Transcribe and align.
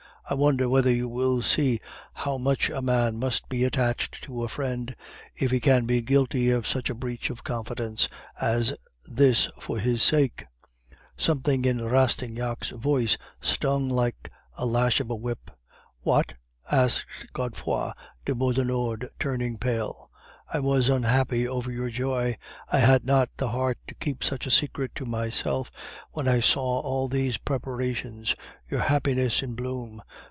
I 0.29 0.33
wonder 0.33 0.69
whether 0.69 0.89
you 0.89 1.09
will 1.09 1.41
see 1.41 1.81
how 2.13 2.37
much 2.37 2.69
a 2.69 2.81
man 2.81 3.17
must 3.19 3.49
be 3.49 3.65
attached 3.65 4.23
to 4.23 4.45
a 4.45 4.47
friend 4.47 4.95
if 5.35 5.51
he 5.51 5.59
can 5.59 5.85
be 5.85 6.01
guilty 6.01 6.49
of 6.51 6.65
such 6.65 6.89
a 6.89 6.95
breach 6.95 7.29
of 7.29 7.43
confidence 7.43 8.07
as 8.39 8.73
this 9.05 9.49
for 9.59 9.77
his 9.77 10.01
sake.' 10.01 10.45
"Something 11.17 11.65
in 11.65 11.83
Rastignac's 11.83 12.69
voice 12.69 13.17
stung 13.41 13.89
like 13.89 14.31
a 14.53 14.65
lash 14.65 15.01
of 15.01 15.09
a 15.09 15.15
whip. 15.17 15.51
"'What?' 16.03 16.35
asked 16.71 17.05
Godefroid 17.33 17.91
de 18.23 18.33
Beaudenord, 18.33 19.09
turning 19.19 19.57
pale. 19.57 20.09
"'I 20.53 20.59
was 20.61 20.87
unhappy 20.89 21.45
over 21.47 21.69
your 21.71 21.89
joy; 21.89 22.37
I 22.71 22.79
had 22.79 23.03
not 23.05 23.29
the 23.37 23.49
heart 23.49 23.79
to 23.87 23.95
keep 23.95 24.21
such 24.23 24.45
a 24.45 24.51
secret 24.51 24.93
to 24.95 25.05
myself 25.05 25.69
when 26.11 26.27
I 26.29 26.39
saw 26.41 26.79
all 26.81 27.07
these 27.09 27.37
preparations, 27.37 28.35
your 28.69 28.81
happiness 28.81 29.41
in 29.43 29.55
bloom. 29.55 30.01